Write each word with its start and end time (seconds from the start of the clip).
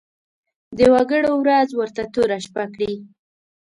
د 0.77 0.79
وګړو 0.93 1.31
ورځ 1.43 1.69
ورته 1.75 2.03
توره 2.13 2.37
شپه 2.45 2.63
کړي. 2.73 2.93